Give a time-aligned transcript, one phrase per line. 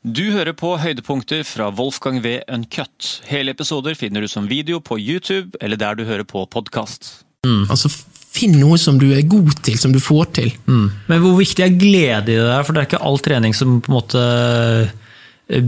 [0.00, 2.38] Du hører på høydepunkter fra Wolfgang V.
[2.48, 3.20] Uncut.
[3.28, 7.10] Hele episoder finner du som video på YouTube eller der du hører på podkast.
[7.44, 7.90] Altså,
[8.32, 10.48] finn noe som du er god til, som du får til.
[10.64, 12.64] Men hvor viktig er glede i det der?
[12.64, 14.24] For det er ikke all trening som på en måte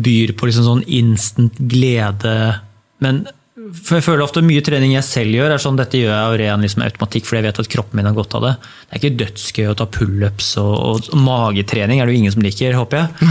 [0.01, 2.35] byr på liksom sånn instant glede.
[3.05, 3.27] Men
[3.71, 6.35] for jeg føler ofte mye trening jeg selv gjør, er sånn dette gjør jeg av
[6.41, 8.53] ren liksom, automatikk fordi jeg vet at kroppen min har godt av det.
[8.63, 12.35] Det er ikke dødsgøy å ta pullups og, og, og magetrening er det jo ingen
[12.35, 13.31] som liker, håper jeg.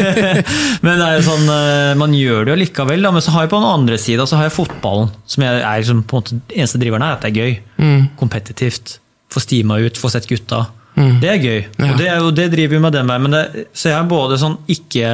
[0.84, 3.06] men det er jo sånn, eh, man gjør det jo likevel.
[3.06, 3.14] Da.
[3.14, 5.84] Men så har jeg på den andre sida så har jeg fotballen, som jeg er
[5.84, 8.04] liksom, på en måte eneste driveren er at det er gøy.
[8.20, 8.98] Kompetitivt.
[9.30, 10.64] Få stima ut, få sett gutta.
[10.94, 11.60] Det er gøy.
[11.62, 11.90] Ja.
[11.92, 13.34] Og, det, er det driver jo med den veien.
[13.34, 15.12] Det, så jeg har både sånn ikke,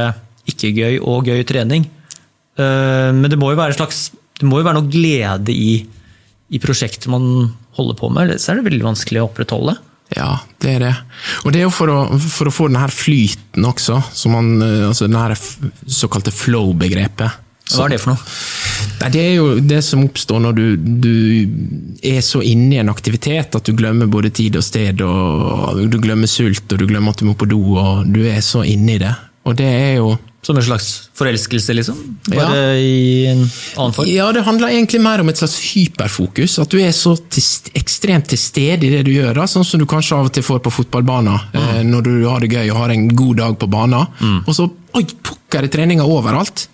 [0.49, 1.91] ikke gøy og gøy trening.
[2.57, 4.07] Uh, men det må jo være en slags
[4.41, 5.79] det må jo være noe glede i,
[6.53, 7.27] i prosjektet man
[7.77, 9.77] holder på med, ellers er det veldig vanskelig å opprettholde.
[10.15, 10.93] Ja, det er det.
[11.43, 14.53] Og det er jo for å, for å få den her flyten også, som man,
[14.63, 17.43] eh, altså den her såkalte flow-begrepet.
[17.67, 18.35] Hva er det for noe?
[19.01, 20.67] Nei, Det er jo det som oppstår når du,
[21.03, 25.83] du er så inne i en aktivitet at du glemmer både tid og sted, og
[25.91, 28.63] du glemmer sult, og du glemmer at du må på do, og du er så
[28.63, 29.11] inne i det.
[29.47, 30.15] Og det er jo
[30.47, 31.97] Som en slags forelskelse, liksom?
[32.31, 34.07] Bare i en annen form?
[34.07, 36.59] Ja, det handler egentlig mer om et slags hyperfokus.
[36.63, 37.43] At du er så til,
[37.81, 39.33] ekstremt til stede i det du gjør.
[39.41, 42.45] Da, sånn som du kanskje av og til får på fotballbanen eh, når du har
[42.45, 44.07] det gøy og har en god dag på banen.
[44.47, 46.69] Og så oi, pukker det treninger overalt.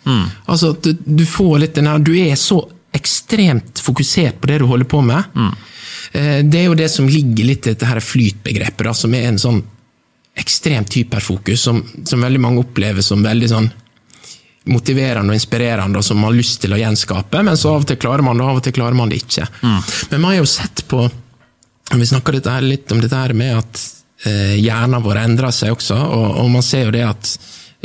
[0.45, 2.61] Altså, at du, du får litt den her Du er så
[2.93, 5.33] ekstremt fokusert på det du holder på med.
[6.13, 9.31] Eh, det er jo det som ligger litt i dette her flytbegrepet, da, som er
[9.31, 9.63] en sånn
[10.35, 13.71] ekstremt hyperfokus, som, som veldig mange opplever som veldig sånn
[14.71, 17.89] motiverende og inspirerende, og som man har lyst til å gjenskape, men så av og
[17.91, 19.49] til klarer man det, og av og til klarer man det ikke.
[20.13, 21.09] Men man har jo sett på
[21.93, 23.81] Vi snakker litt, om dette her med at
[24.25, 27.33] eh, hjernen vår endrer seg også, og, og man ser jo det at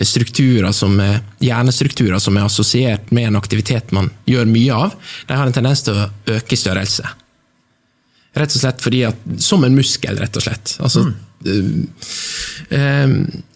[0.05, 4.93] strukturer som er, hjernestrukturer som er assosiert med en aktivitet man gjør mye av,
[5.27, 7.09] de har en tendens til å øke i størrelse.
[8.37, 10.77] Rett og slett fordi at Som en muskel, rett og slett.
[10.79, 11.26] Altså, eh,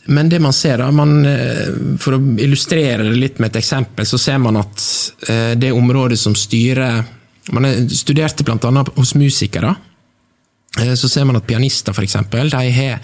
[0.06, 1.68] men det man ser, da, man, eh,
[2.02, 4.84] for å illustrere det litt med et eksempel, så ser man at
[5.30, 7.04] eh, det området som styrer
[7.52, 8.84] Man er- studerte bl.a.
[8.96, 9.72] hos musikere.
[10.80, 13.00] eh, Så ser man at pianister, eksempel, de har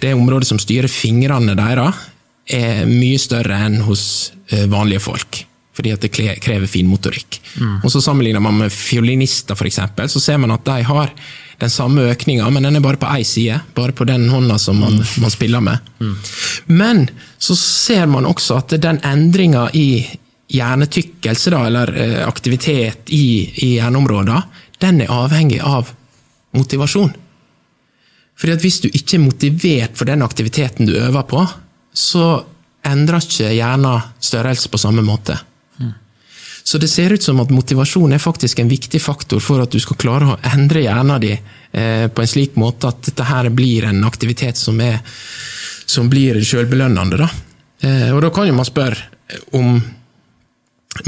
[0.00, 1.94] det området som styrer fingrene deres,
[2.46, 5.44] er mye større enn hos eh, vanlige folk.
[5.80, 7.40] Fordi det krever finmotorikk.
[7.84, 11.12] Og så Sammenligner man med fiolinister, for eksempel, så ser man at de har
[11.60, 13.60] den samme økninga, men den er bare på én side.
[13.74, 15.78] Bare på den hånda som man, man spiller med.
[16.66, 17.08] Men
[17.38, 20.04] så ser man også at den endringa i
[20.50, 24.42] hjernetykkelse, da, eller eh, aktivitet i, i hjerneområder,
[24.80, 25.92] den er avhengig av
[26.56, 27.12] motivasjon.
[28.40, 31.44] Fordi at Hvis du ikke er motivert for den aktiviteten du øver på,
[31.92, 32.42] så
[32.88, 35.36] endrer ikke hjernen størrelse på samme måte.
[36.70, 39.80] Så det ser ut som at motivasjon er faktisk en viktig faktor for at du
[39.82, 43.88] skal klare å endre hjernen din eh, på en slik måte at dette her blir
[43.88, 45.00] en aktivitet som, er,
[45.90, 47.18] som blir selvbelønnende.
[47.18, 47.26] Da.
[47.82, 49.80] Eh, og da kan jo man spørre om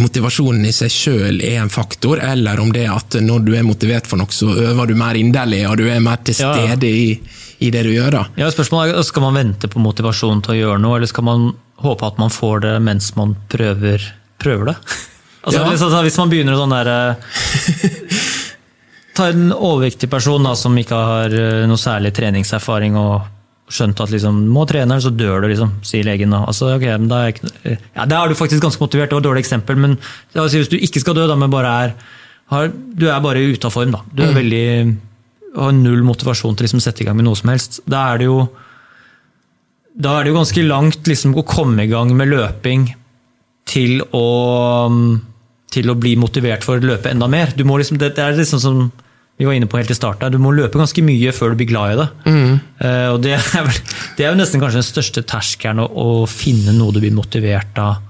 [0.00, 3.62] motivasjonen i seg sjøl er en faktor, eller om det er at når du er
[3.66, 6.90] motivert for noe, så øver du mer inderlig, og du er mer til stede ja.
[6.90, 7.14] i,
[7.62, 8.18] i det du gjør.
[8.18, 8.24] da.
[8.42, 11.48] Ja, spørsmålet er, Skal man vente på motivasjon til å gjøre noe, eller skal man
[11.86, 14.10] håpe at man får det mens man prøver,
[14.42, 14.78] prøver det?
[15.42, 15.68] Altså, Ja.
[15.70, 17.14] liksom, sånn, hvis man begynner sånn der eh,
[19.16, 23.26] Ta en overvektig person da, som ikke har eh, noe særlig treningserfaring og
[23.72, 26.32] skjønt at liksom, må trene, så dør du, liksom, sier legen.
[26.32, 26.42] da.
[26.48, 29.16] Altså, okay, men da er, ikke, eh, ja, det er du faktisk ganske motivert, det
[29.18, 29.98] var et dårlig eksempel, men
[30.34, 31.94] altså, hvis du ikke skal dø, da, men bare er
[32.52, 34.00] har, Du er bare ute av form, da.
[34.12, 34.64] Du er veldig
[35.56, 37.80] har null motivasjon til liksom, å sette i gang med noe som helst.
[37.88, 38.48] Da er det jo
[39.92, 42.86] da er det jo ganske langt liksom, å komme i gang med løping
[43.68, 44.88] til å,
[45.72, 47.54] til å bli motivert for å løpe enda mer.
[47.56, 48.84] Du må liksom, det, det er liksom som
[49.40, 51.70] vi var inne på helt i starten, du må løpe ganske mye før du blir
[51.72, 52.08] glad i det.
[52.84, 53.78] Eh, og det er, vel,
[54.18, 57.80] det er jo nesten kanskje den største terskelen å, å finne noe du blir motivert
[57.82, 58.08] av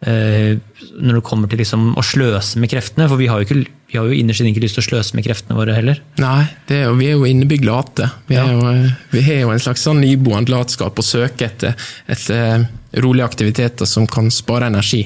[0.00, 0.56] Uh,
[0.96, 3.04] når det kommer til liksom å sløse med kreftene.
[3.10, 5.12] For vi har jo, ikke, vi har jo innerst inne ikke lyst til å sløse
[5.12, 5.98] med kreftene våre heller.
[6.22, 8.06] Nei, det er jo, vi er jo innebygd late.
[8.30, 8.46] Vi, Ja.
[8.48, 11.76] jo, eh, vi har jo en slags sånn iboende latskap å søke etter,
[12.08, 12.64] etter
[13.04, 15.02] rolige aktiviteter som kan spare energi.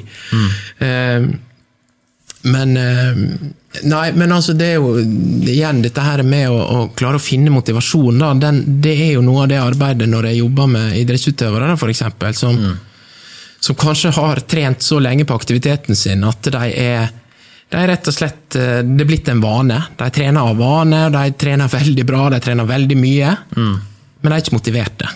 [0.79, 1.27] Eh,
[2.45, 3.21] men eh,
[3.91, 4.93] Nei, men altså det er jo
[5.51, 8.21] igjen dette her med å, å klare å finne motivasjon.
[8.23, 11.81] Da, den, det er jo noe av det arbeidet når jeg jobber med idrettsutøvere, f.eks.
[11.81, 12.61] for eksempel, som,
[13.59, 17.11] som kanskje har trent så lenge på aktiviteten sin at de er
[17.75, 19.81] det er rett og slett, eh, Det er blitt en vane.
[19.99, 23.35] De trener av vane, de trener veldig bra, de trener veldig mye.
[23.57, 25.11] Men de er ikke motiverte.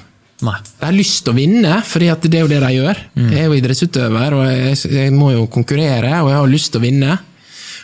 [0.46, 0.55] Nei.
[0.79, 3.00] De har lyst til å vinne, for det er jo det de gjør.
[3.32, 6.79] Jeg er jo idrettsutøver, og jeg, jeg må jo konkurrere, og jeg har lyst til
[6.79, 7.17] å vinne.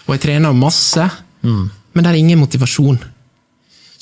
[0.07, 1.09] Og jeg trener masse,
[1.43, 3.01] men det er ingen motivasjon.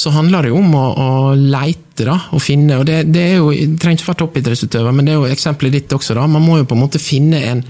[0.03, 3.35] Så handler det jo om å, å leite da, og finne, og det, det er
[3.39, 6.17] jo, det trenger ikke være toppidrettsutøver, men det er jo eksempelet ditt også.
[6.19, 7.65] da, Man må jo på en måte finne en,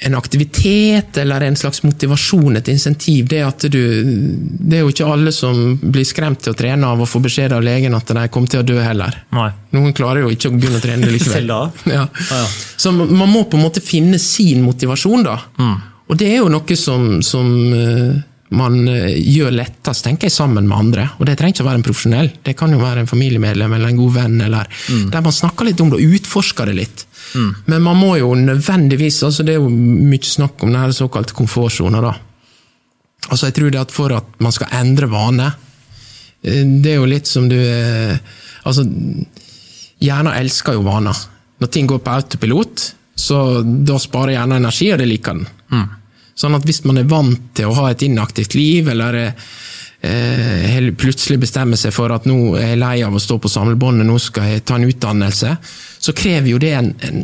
[0.00, 3.28] en aktivitet eller en slags motivasjon, et insentiv.
[3.28, 3.80] Det, du,
[4.58, 7.54] det er jo ikke alle som blir skremt til å trene av å få beskjed
[7.54, 9.16] av legen at de kommer til å dø heller.
[9.34, 9.48] Nei.
[9.76, 11.50] Noen klarer jo ikke å begynne å trene likevel.
[11.50, 11.62] Ja.
[11.90, 12.44] Ja, ja.
[12.76, 15.38] Så man må på en måte finne sin motivasjon, da.
[16.04, 20.68] Og det er jo noe som, som eh, man eh, gjør lettest, tenker jeg, sammen
[20.68, 21.06] med andre.
[21.18, 22.30] Og det trenger ikke å være en profesjonell.
[22.44, 24.68] Det kan jo være en familiemedlem eller en god venn, eller
[25.10, 27.06] der man snakker litt om det og utforsker det litt.
[27.66, 32.02] Men man må jo nødvendigvis altså Det er jo mye snakk om den såkalte komfortsona,
[32.04, 32.12] da.
[33.30, 37.08] Altså, jeg tror det at for at man skal endre vane eh, Det er jo
[37.08, 38.12] litt som du eh,
[38.68, 38.84] Altså,
[40.04, 41.16] hjernen elsker jo vaner.
[41.60, 42.84] Når ting går på autopilot,
[43.16, 45.48] så da sparer hjernen energi, og det liker den.
[46.34, 51.38] Sånn at hvis man er vant til å ha et inaktivt liv, eller eh, plutselig
[51.44, 54.50] bestemmer seg for at nå er jeg lei av å stå på samlebåndet, nå skal
[54.50, 55.54] jeg ta en utdannelse,
[56.04, 57.22] så krever jo det en, en,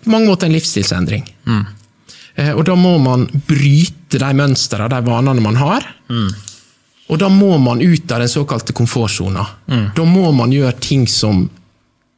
[0.00, 1.26] på mange måter en livsstilsendring.
[2.36, 5.90] Eh, og da må man bryte de mønstrene, de vanene man har.
[7.10, 9.42] Og da må man ut av den såkalte komfortsona.
[9.98, 11.48] Da må man gjøre ting som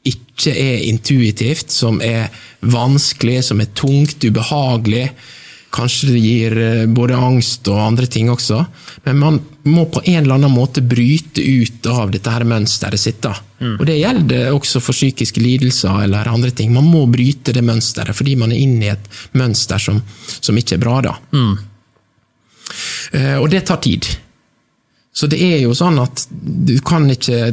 [0.05, 2.27] ikke er intuitivt, som er
[2.61, 5.07] vanskelig, som er tungt, ubehagelig.
[5.73, 8.59] Kanskje det gir eh, både angst og andre ting også.
[9.07, 13.23] Men man må på en eller annen måte bryte ut av dette her mønsteret sitt.
[13.25, 13.33] da.
[13.79, 16.73] Og Det gjelder også for psykiske lidelser eller andre ting.
[16.75, 19.09] Man må bryte det mønsteret fordi man er inne i et
[19.39, 20.03] mønster som,
[20.41, 21.01] som ikke er bra.
[21.09, 21.15] da.
[23.13, 24.07] Eh, Og det tar tid.
[25.15, 27.53] Så det er jo sånn at du kan ikke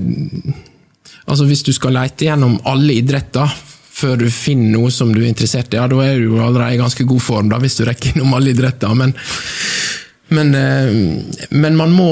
[1.29, 3.51] Altså Hvis du skal lete gjennom alle idretter
[3.99, 6.77] før du finner noe som du er interessert i, ja, da er du jo allerede
[6.77, 8.93] i ganske god form, da, hvis du rekker innom alle idretter.
[8.97, 9.15] Men,
[10.35, 12.11] men, eh, men man, må,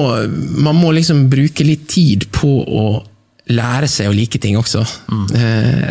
[0.64, 2.88] man må liksom bruke litt tid på å
[3.48, 4.82] lære seg å like ting også.
[5.08, 5.28] Mm.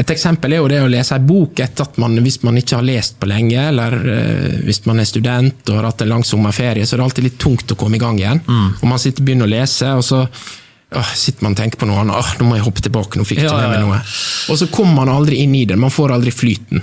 [0.02, 2.76] Et eksempel er jo det å lese ei bok etter at man, hvis man ikke
[2.76, 6.26] har lest på lenge, eller eh, hvis man er student og har hatt en lang
[6.26, 8.42] sommerferie, så er det alltid litt tungt å komme i gang igjen.
[8.82, 11.88] Og man sitter og begynner å lese, og så åh, sitter man og tenker på
[11.88, 12.18] noe annet.
[12.20, 13.86] Åh, nå må jeg hoppe tilbake, nå fikk jeg Ja, med ja, meg ja.
[13.86, 14.02] noe.
[14.50, 15.78] Og så kommer man aldri inn i det.
[15.80, 16.82] Man får aldri flyten.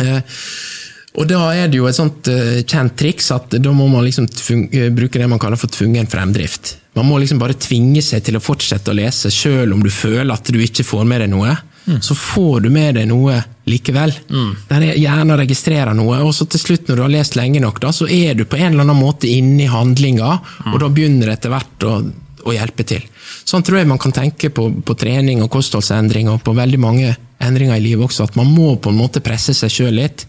[0.00, 0.38] Eh,
[1.14, 4.26] og da er det jo et sånt uh, kjent triks at da må man liksom
[4.74, 6.72] eh, bruke det man kaller for tvungen fremdrift.
[6.98, 10.32] Man må liksom bare tvinge seg til å fortsette å lese, sjøl om du føler
[10.34, 11.54] at du ikke får med deg noe.
[12.00, 13.36] Så får du med deg noe
[13.68, 14.12] likevel.
[14.70, 17.80] Der er hjernen registrerer noe, og så til slutt, når du har lest lenge nok,
[17.82, 20.30] da, så er du på en eller annen måte inne i handlinga,
[20.72, 21.98] og da begynner det etter hvert å,
[22.44, 23.04] å hjelpe til.
[23.44, 27.14] Sånn tror jeg man kan tenke på, på trening og kostholdsendring, og på veldig mange
[27.44, 30.26] endringer i livet også, at man må på en måte presse seg sjøl litt.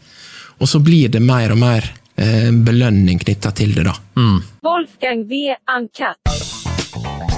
[0.60, 3.96] Og så blir det mer og mer eh, belønning knytta til det, da.
[4.66, 5.50] Wolfgang V.
[5.76, 7.35] Uncut.